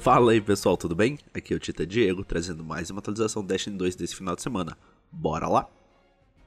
Fala 0.00 0.32
aí 0.32 0.40
pessoal, 0.40 0.76
tudo 0.76 0.94
bem? 0.94 1.18
Aqui 1.32 1.54
é 1.54 1.56
o 1.56 1.60
Tita 1.60 1.86
Diego, 1.86 2.24
trazendo 2.24 2.64
mais 2.64 2.90
uma 2.90 3.00
atualização 3.00 3.44
Destiny 3.44 3.76
2 3.76 3.94
desse 3.94 4.16
final 4.16 4.34
de 4.34 4.42
semana. 4.42 4.76
Bora 5.12 5.46
lá? 5.46 5.68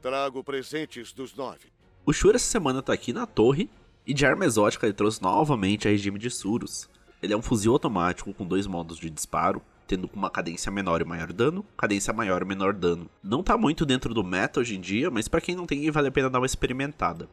Trago 0.04 0.44
presentes 0.44 1.14
dos 1.14 1.34
nove. 1.34 1.72
O 2.06 2.12
Shura 2.12 2.36
essa 2.36 2.46
semana 2.46 2.82
tá 2.82 2.92
aqui 2.92 3.14
na 3.14 3.26
torre, 3.26 3.70
e 4.06 4.14
de 4.14 4.26
arma 4.26 4.44
exótica 4.44 4.86
ele 4.86 4.94
trouxe 4.94 5.22
novamente 5.22 5.88
a 5.88 5.92
regime 5.92 6.20
de 6.20 6.30
Surus. 6.30 6.90
Ele 7.22 7.32
é 7.32 7.38
um 7.38 7.42
fuzil 7.42 7.72
automático 7.72 8.34
com 8.34 8.46
dois 8.46 8.68
modos 8.68 8.98
de 8.98 9.10
disparo, 9.10 9.62
tendo 9.88 10.10
uma 10.14 10.30
cadência 10.30 10.70
menor 10.70 11.00
e 11.00 11.06
maior 11.06 11.32
dano, 11.32 11.66
cadência 11.78 12.12
maior 12.12 12.42
e 12.42 12.46
menor 12.46 12.74
dano. 12.74 13.10
Não 13.24 13.42
tá 13.42 13.58
muito 13.58 13.86
dentro 13.86 14.14
do 14.14 14.26
meta 14.26 14.60
hoje 14.60 14.76
em 14.76 14.82
dia, 14.82 15.10
mas 15.10 15.30
para 15.30 15.40
quem 15.40 15.56
não 15.56 15.66
tem 15.66 15.90
vale 15.90 16.10
a 16.10 16.12
pena 16.12 16.30
dar 16.30 16.42
uma 16.42 16.46
experimentada. 16.46 17.30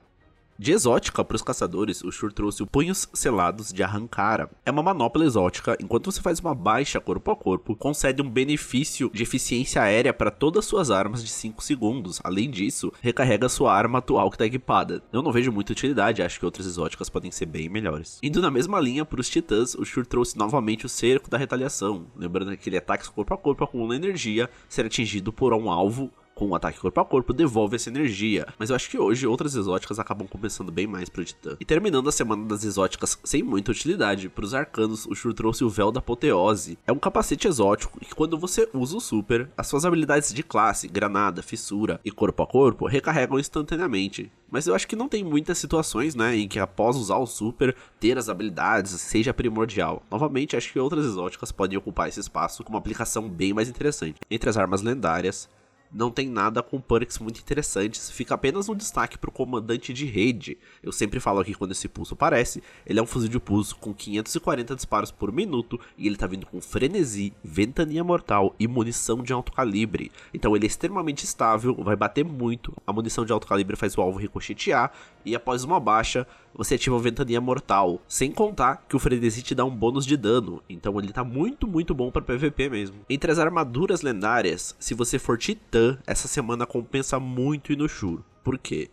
De 0.63 0.73
exótica 0.73 1.25
para 1.25 1.37
os 1.37 1.41
caçadores, 1.41 2.05
o 2.05 2.13
Shur 2.13 2.35
trouxe 2.35 2.63
o 2.63 2.67
Punhos 2.67 3.09
Selados 3.15 3.73
de 3.73 3.83
Arrancara. 3.83 4.51
É 4.63 4.71
uma 4.71 4.83
manopla 4.83 5.25
exótica, 5.25 5.75
enquanto 5.81 6.13
você 6.13 6.21
faz 6.21 6.39
uma 6.39 6.55
baixa 6.55 7.01
corpo 7.01 7.31
a 7.31 7.35
corpo, 7.35 7.75
concede 7.75 8.21
um 8.21 8.29
benefício 8.29 9.11
de 9.11 9.23
eficiência 9.23 9.81
aérea 9.81 10.13
para 10.13 10.31
todas 10.31 10.67
suas 10.67 10.91
armas 10.91 11.25
de 11.25 11.31
5 11.31 11.65
segundos. 11.65 12.21
Além 12.23 12.51
disso, 12.51 12.93
recarrega 13.01 13.49
sua 13.49 13.73
arma 13.73 14.01
atual 14.01 14.29
que 14.29 14.35
está 14.35 14.45
equipada. 14.45 15.02
Eu 15.11 15.23
não 15.23 15.33
vejo 15.33 15.51
muita 15.51 15.73
utilidade, 15.73 16.23
acho 16.23 16.39
que 16.39 16.45
outras 16.45 16.67
exóticas 16.67 17.09
podem 17.09 17.30
ser 17.30 17.47
bem 17.47 17.71
melhores. 17.71 18.19
Indo 18.23 18.43
na 18.43 18.51
mesma 18.51 18.79
linha 18.79 19.07
para 19.07 19.23
os 19.23 19.30
titãs, 19.30 19.74
o 19.74 19.83
Shur 19.87 20.05
trouxe 20.05 20.37
novamente 20.37 20.85
o 20.85 20.91
Cerco 20.91 21.30
da 21.30 21.39
Retaliação, 21.39 22.05
lembrando 22.15 22.55
que 22.55 22.69
ele 22.69 22.77
ataca 22.77 23.09
corpo 23.09 23.33
a 23.33 23.39
corpo 23.39 23.65
acumula 23.65 23.97
energia, 23.97 24.51
ser 24.69 24.85
atingido 24.85 25.33
por 25.33 25.55
um 25.55 25.71
alvo 25.71 26.11
com 26.41 26.46
um 26.46 26.55
ataque 26.55 26.80
corpo 26.80 26.99
a 26.99 27.05
corpo, 27.05 27.35
devolve 27.35 27.77
essa 27.77 27.91
energia. 27.91 28.46
Mas 28.59 28.71
eu 28.71 28.77
acho 28.77 28.88
que 28.88 28.99
hoje 28.99 29.27
outras 29.27 29.55
exóticas 29.55 29.99
acabam 29.99 30.27
compensando 30.27 30.73
bem 30.73 30.87
mais 30.87 31.10
pro 31.10 31.23
Titã. 31.23 31.55
E 31.60 31.66
terminando 31.66 32.09
a 32.09 32.13
semana 32.13 32.46
das 32.46 32.65
exóticas 32.65 33.19
sem 33.23 33.43
muita 33.43 33.73
utilidade, 33.73 34.30
pros 34.30 34.55
arcanos, 34.55 35.05
o 35.05 35.15
Shur 35.15 35.35
trouxe 35.35 35.63
o 35.65 35.68
Véu 35.68 35.93
da 35.93 35.99
Apoteose. 35.99 36.79
É 36.87 36.93
um 36.93 36.99
capacete 36.99 37.46
exótico 37.46 38.01
que 38.01 38.15
quando 38.15 38.38
você 38.38 38.66
usa 38.73 38.96
o 38.96 39.01
Super, 39.02 39.51
as 39.55 39.66
suas 39.66 39.85
habilidades 39.85 40.33
de 40.33 40.43
classe, 40.43 40.88
granada, 40.88 41.43
fissura 41.43 42.01
e 42.02 42.11
corpo 42.11 42.43
a 42.43 42.46
corpo 42.46 42.87
recarregam 42.87 43.38
instantaneamente. 43.38 44.33
Mas 44.51 44.66
eu 44.66 44.74
acho 44.74 44.88
que 44.88 44.96
não 44.96 45.09
tem 45.09 45.23
muitas 45.23 45.59
situações, 45.59 46.15
né, 46.15 46.37
em 46.37 46.49
que 46.49 46.59
após 46.59 46.96
usar 46.96 47.18
o 47.18 47.27
super, 47.27 47.77
ter 48.01 48.18
as 48.18 48.29
habilidades 48.29 48.91
seja 48.93 49.33
primordial. 49.33 50.02
Novamente, 50.11 50.57
acho 50.57 50.73
que 50.73 50.79
outras 50.79 51.05
exóticas 51.05 51.52
podem 51.52 51.79
ocupar 51.79 52.09
esse 52.09 52.18
espaço 52.18 52.65
com 52.65 52.71
uma 52.71 52.79
aplicação 52.79 53.29
bem 53.29 53.52
mais 53.52 53.68
interessante. 53.68 54.16
Entre 54.29 54.51
as 54.51 54.57
armas 54.57 54.83
lendárias, 54.83 55.49
não 55.93 56.10
tem 56.10 56.29
nada 56.29 56.63
com 56.63 56.80
perks 56.80 57.19
muito 57.19 57.41
interessantes, 57.41 58.10
fica 58.10 58.35
apenas 58.35 58.69
um 58.69 58.74
destaque 58.74 59.19
para 59.19 59.30
o 59.30 59.33
comandante 59.33 59.93
de 59.93 60.07
rede. 60.07 60.57
Eu 60.83 60.93
sempre 60.93 61.21
falo 61.21 61.41
aqui 61.41 61.55
quando 61.55 61.73
esse 61.73 61.88
pulso 61.88 62.15
aparece, 62.15 62.63
ele 62.87 62.99
é 62.99 63.02
um 63.02 63.07
fuzil 63.07 63.29
de 63.29 63.41
pulso 63.41 63.77
com 63.77 63.93
540 63.93 64.77
disparos 64.77 65.11
por 65.11 65.33
minuto 65.33 65.81
e 65.99 66.06
ele 66.06 66.15
está 66.15 66.27
vindo 66.27 66.47
com 66.47 66.61
frenesi, 66.61 67.33
ventania 67.43 68.05
mortal 68.05 68.55
e 68.59 68.69
munição 68.69 69.22
de 69.22 69.33
alto 69.33 69.53
calibre. 69.53 70.12
Então 70.33 70.55
ele 70.55 70.66
é 70.66 70.69
extremamente 70.69 71.25
estável, 71.25 71.75
vai 71.75 71.97
bater 71.97 72.25
muito, 72.25 72.72
a 72.87 72.93
munição 72.93 73.25
de 73.25 73.33
alto 73.33 73.47
calibre 73.47 73.77
faz 73.77 73.97
o 73.97 74.00
alvo 74.00 74.19
ricochetear 74.19 74.93
e 75.25 75.34
após 75.34 75.65
uma 75.65 75.81
baixa 75.81 76.27
você 76.55 76.75
ativa 76.75 76.97
a 76.97 77.00
ventania 77.00 77.41
mortal. 77.41 78.00
Sem 78.09 78.33
contar 78.33 78.84
que 78.88 78.97
o 78.97 78.99
frenesi 78.99 79.43
te 79.43 79.55
dá 79.55 79.65
um 79.65 79.75
bônus 79.75 80.05
de 80.05 80.17
dano, 80.17 80.62
então 80.69 80.99
ele 80.99 81.12
tá 81.12 81.22
muito, 81.22 81.67
muito 81.67 81.95
bom 81.95 82.11
para 82.11 82.22
PVP 82.22 82.69
mesmo. 82.69 82.97
Entre 83.09 83.31
as 83.31 83.39
armaduras 83.39 84.03
lendárias, 84.03 84.75
se 84.78 84.95
você 84.95 85.19
for 85.19 85.39
titã, 85.39 85.80
essa 86.07 86.29
semana 86.29 86.67
compensa 86.67 87.19
muito 87.19 87.73
ir 87.73 87.77
no 87.77 87.89
Shuro. 87.89 88.25
Por 88.43 88.59
quê? 88.59 88.91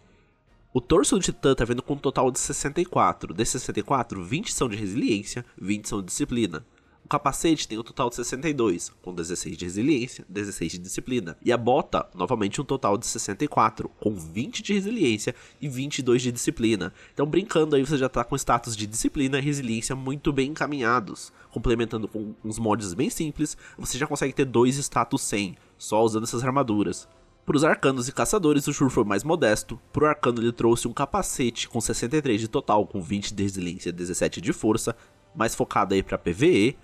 O 0.74 0.82
torso 0.82 1.16
do 1.16 1.22
Titã 1.22 1.56
tá 1.56 1.66
vindo 1.66 1.82
com 1.82 1.94
um 1.94 1.98
total 1.98 2.30
de 2.30 2.40
64. 2.40 3.34
Desses 3.34 3.62
64, 3.62 4.24
20 4.24 4.54
são 4.54 4.70
de 4.70 4.76
resiliência, 4.76 5.46
20 5.60 5.90
são 5.90 6.00
de 6.02 6.08
disciplina. 6.08 6.66
O 7.08 7.10
capacete 7.10 7.70
tem 7.70 7.80
um 7.80 7.84
total 7.84 8.10
de 8.10 8.18
62, 8.18 8.92
com 9.02 9.14
16 9.14 9.56
de 9.58 9.64
resiliência, 9.64 10.26
16 10.28 10.74
de 10.74 10.78
disciplina. 10.78 11.38
E 11.42 11.54
a 11.54 11.58
bota, 11.58 12.06
novamente, 12.14 12.60
um 12.60 12.66
total 12.66 12.98
de 12.98 13.08
64, 13.08 13.88
com 13.98 14.14
20 14.14 14.62
de 14.62 14.74
resiliência 14.74 15.34
e 15.62 15.70
22 15.70 16.22
de 16.22 16.34
disciplina. 16.34 16.94
Então, 17.14 17.26
brincando 17.26 17.78
aí, 17.78 17.86
você 17.86 17.98
já 17.98 18.10
tá 18.10 18.26
com 18.26 18.36
status 18.36 18.76
de 18.76 18.86
disciplina 18.86 19.40
e 19.40 19.42
resiliência 19.42 19.96
muito 19.96 20.34
bem 20.34 20.50
encaminhados. 20.50 21.32
Complementando 21.50 22.10
com 22.10 22.36
uns 22.44 22.60
mods 22.60 22.94
bem 22.94 23.10
simples, 23.10 23.56
você 23.78 23.98
já 23.98 24.06
consegue 24.06 24.34
ter 24.34 24.44
dois 24.44 24.76
status 24.76 25.22
100, 25.22 25.56
só 25.78 26.04
usando 26.04 26.26
essas 26.26 26.44
armaduras. 26.44 27.08
Para 27.46 27.56
os 27.56 27.64
arcanos 27.64 28.10
e 28.10 28.12
caçadores, 28.12 28.68
o 28.68 28.74
Shur 28.74 28.90
foi 28.90 29.06
mais 29.06 29.24
modesto. 29.24 29.80
Para 29.94 30.04
o 30.04 30.08
arcano, 30.08 30.42
ele 30.42 30.52
trouxe 30.52 30.90
um 30.90 30.94
capacete 30.94 31.70
com 31.70 31.80
63 31.80 32.42
de 32.42 32.50
total, 32.50 32.86
com 32.86 33.02
20 33.02 33.34
de 33.34 33.44
resiliência 33.44 33.92
e 33.92 33.94
17 33.94 34.42
de 34.42 34.52
força, 34.52 34.94
mais 35.34 35.56
focado 35.56 35.94
aí 35.94 36.04
para 36.04 36.18
PVE. 36.18 36.78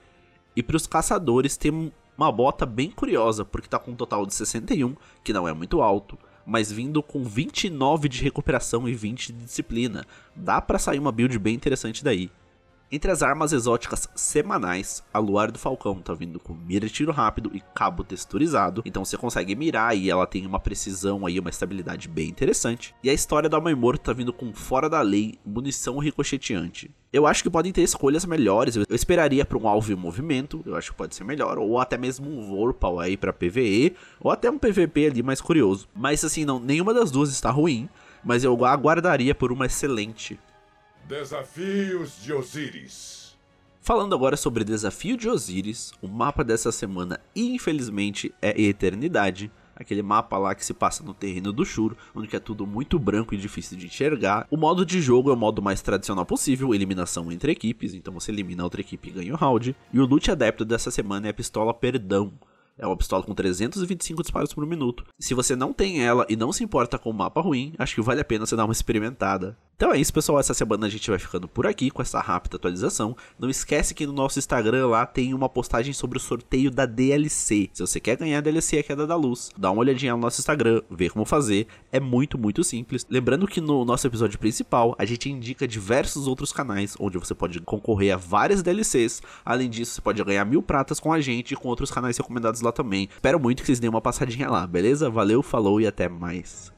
E 0.56 0.62
para 0.64 0.78
os 0.78 0.88
caçadores 0.88 1.58
tem 1.58 1.92
uma 2.18 2.32
bota 2.32 2.66
bem 2.66 2.92
curiosa, 2.92 3.44
porque 3.44 3.68
está 3.68 3.80
com 3.80 3.92
um 3.92 3.96
total 3.96 4.26
de 4.26 4.34
61, 4.34 4.96
que 5.24 5.34
não 5.34 5.48
é 5.48 5.54
muito 5.54 5.82
alto, 5.82 6.18
mas 6.46 6.72
vindo 6.72 7.02
com 7.02 7.24
29 7.24 8.08
de 8.08 8.22
recuperação 8.22 8.88
e 8.88 8.94
20 8.94 9.34
de 9.34 9.44
disciplina. 9.44 10.06
Dá 10.36 10.62
para 10.62 10.80
sair 10.80 11.00
uma 11.00 11.12
build 11.12 11.38
bem 11.40 11.56
interessante 11.56 12.04
daí. 12.04 12.30
Entre 12.92 13.12
as 13.12 13.24
armas 13.24 13.52
exóticas 13.52 14.08
semanais, 14.16 15.04
a 15.12 15.18
Luar 15.18 15.52
do 15.52 15.58
Falcão 15.58 15.96
tá 15.96 16.14
vindo 16.14 16.40
com 16.40 16.54
mira 16.54 16.86
de 16.86 16.94
tiro 16.94 17.12
rápido 17.12 17.50
e 17.54 17.60
cabo 17.74 18.04
texturizado, 18.04 18.84
então 18.86 19.04
você 19.04 19.18
consegue 19.18 19.56
mirar 19.56 19.98
e 19.98 20.12
ela 20.12 20.28
tem 20.28 20.46
uma 20.46 20.60
precisão 20.60 21.26
aí, 21.26 21.40
uma 21.40 21.50
estabilidade 21.50 22.08
bem 22.08 22.30
interessante. 22.30 22.94
E 23.04 23.10
a 23.10 23.14
história 23.14 23.50
da 23.50 23.60
Mãe 23.60 23.74
Morto 23.74 24.04
tá 24.04 24.14
vindo 24.14 24.32
com 24.32 24.54
fora 24.54 24.88
da 24.88 25.02
lei, 25.02 25.40
munição 25.44 25.98
ricocheteante. 25.98 26.92
Eu 27.12 27.26
acho 27.26 27.44
que 27.44 27.50
podem 27.50 27.72
ter 27.72 27.82
escolhas 27.82 28.26
melhores. 28.26 28.76
Eu 28.76 28.86
esperaria 28.90 29.46
para 29.46 29.58
um 29.58 29.68
alvo 29.68 29.92
em 29.92 29.96
movimento, 29.96 30.64
eu 30.66 30.76
acho 30.76 30.92
que 30.92 30.98
pode 30.98 31.16
ser 31.16 31.24
melhor, 31.24 31.58
ou 31.58 31.80
até 31.80 31.98
mesmo 31.98 32.30
um 32.30 32.48
Vorpal 32.48 33.00
aí 33.00 33.18
para 33.18 33.34
PVE, 33.34 33.96
ou 34.20 34.32
até 34.32 34.50
um 34.50 34.58
PVP 34.58 35.08
ali 35.08 35.24
mais 35.24 35.42
curioso. 35.42 35.88
Mas 35.96 36.24
assim, 36.24 36.46
não, 36.46 36.60
nenhuma 36.60 36.94
das 36.94 37.10
duas 37.10 37.30
está 37.30 37.50
ruim, 37.50 37.90
mas 38.24 38.44
eu 38.44 38.66
aguardaria 38.66 39.34
por 39.34 39.52
uma 39.52 39.66
excelente 39.66 40.40
Desafios 41.08 42.24
de 42.24 42.32
Osíris. 42.32 43.36
Falando 43.82 44.16
agora 44.16 44.38
sobre 44.38 44.64
Desafio 44.64 45.18
de 45.18 45.28
Osíris, 45.28 45.92
o 46.02 46.08
mapa 46.08 46.46
dessa 46.46 46.72
semana, 46.72 47.20
infelizmente, 47.36 48.34
é 48.42 48.60
Eternidade. 48.62 49.52
Aquele 49.76 50.02
mapa 50.02 50.38
lá 50.38 50.56
que 50.56 50.66
se 50.66 50.74
passa 50.74 51.04
no 51.04 51.14
terreno 51.14 51.52
do 51.52 51.66
Shuro, 51.66 51.98
onde 52.16 52.34
é 52.34 52.40
tudo 52.40 52.66
muito 52.66 52.98
branco 52.98 53.34
e 53.34 53.38
difícil 53.38 53.78
de 53.78 53.88
enxergar. 53.88 54.48
O 54.50 54.56
modo 54.56 54.86
de 54.86 55.02
jogo 55.02 55.30
é 55.30 55.34
o 55.34 55.38
modo 55.38 55.62
mais 55.62 55.82
tradicional 55.82 56.26
possível, 56.26 56.74
eliminação 56.74 57.30
entre 57.34 57.52
equipes, 57.52 57.94
então 57.94 58.14
você 58.14 58.32
elimina 58.32 58.64
outra 58.64 58.80
equipe 58.80 59.10
e 59.10 59.12
ganha 59.12 59.34
o 59.34 59.38
round. 59.38 59.76
E 59.92 60.00
o 60.00 60.06
loot 60.06 60.32
adepto 60.32 60.64
dessa 60.64 60.90
semana 60.90 61.28
é 61.28 61.32
a 61.32 61.34
pistola 61.34 61.74
Perdão, 61.74 62.32
é 62.78 62.86
uma 62.86 62.98
pistola 62.98 63.24
com 63.24 63.34
325 63.34 64.22
disparos 64.22 64.54
por 64.54 64.66
minuto. 64.66 65.06
Se 65.20 65.34
você 65.34 65.56
não 65.56 65.74
tem 65.74 66.04
ela 66.04 66.26
e 66.30 66.36
não 66.36 66.52
se 66.52 66.64
importa 66.64 66.98
com 66.98 67.10
o 67.10 67.14
mapa 67.14 67.42
ruim, 67.42 67.74
acho 67.78 67.96
que 67.96 68.02
vale 68.02 68.22
a 68.22 68.26
pena 68.26 68.46
você 68.46 68.56
dar 68.56 68.66
uma 68.66 68.74
experimentada. 68.74 69.58
Então 69.76 69.92
é 69.92 70.00
isso, 70.00 70.14
pessoal. 70.14 70.40
Essa 70.40 70.54
semana 70.54 70.86
a 70.86 70.90
gente 70.90 71.10
vai 71.10 71.20
ficando 71.20 71.48
por 71.48 71.68
aqui 71.68 71.90
com 71.90 72.02
essa 72.02 72.20
rápida 72.20 72.56
atualização. 72.56 73.18
Não 73.38 73.50
esquece 73.50 73.94
que 73.94 74.06
no 74.06 74.14
nosso 74.14 74.40
Instagram 74.40 74.88
lá 74.88 75.06
tem 75.06 75.34
uma 75.34 75.50
postagem 75.50 75.94
sobre 75.94 76.18
o 76.18 76.22
sorteio 76.22 76.72
da 76.72 76.86
DLC. 76.86 77.70
Se 77.74 77.82
você 77.82 78.00
quer 78.00 78.16
ganhar 78.16 78.38
a 78.38 78.42
DLC 78.42 78.78
A 78.78 78.84
Queda 78.84 79.06
da 79.06 79.16
Luz, 79.16 79.52
dá 79.58 79.72
uma 79.72 79.82
olhadinha 79.82 80.14
no 80.14 80.22
nosso 80.22 80.40
Instagram, 80.40 80.82
vê 80.90 81.10
como 81.10 81.26
fazer. 81.26 81.68
É 81.92 82.00
muito, 82.00 82.38
muito 82.38 82.64
simples. 82.64 83.06
Lembrando 83.10 83.48
que 83.48 83.60
no 83.60 83.84
nosso 83.84 84.08
episódio 84.08 84.40
principal 84.40 84.96
a 84.98 85.06
gente 85.06 85.30
indica 85.30 85.68
diversos 85.68 86.28
outros 86.28 86.54
canais 86.54 86.96
onde 87.00 87.18
você 87.18 87.36
pode 87.36 87.60
concorrer 87.62 88.14
a 88.14 88.18
várias 88.18 88.64
DLCs. 88.64 89.22
Além 89.44 89.70
disso, 89.70 89.96
você 89.96 90.02
pode 90.02 90.24
ganhar 90.24 90.46
mil 90.46 90.62
pratas 90.62 91.00
com 91.00 91.12
a 91.12 91.20
gente 91.20 91.54
e 91.54 91.58
com 91.58 91.68
outros 91.68 91.92
canais 91.92 92.18
recomendados 92.18 92.62
lá 92.64 92.72
também. 92.72 93.08
Espero 93.14 93.40
muito 93.40 93.62
que 93.62 93.68
vocês 93.68 93.80
deem 93.80 93.90
uma 93.90 94.02
passadinha 94.02 94.50
lá, 94.50 94.66
beleza? 94.66 95.10
Valeu, 95.10 95.44
falou 95.44 95.80
e 95.80 95.88
até 95.88 96.10
mais. 96.10 96.73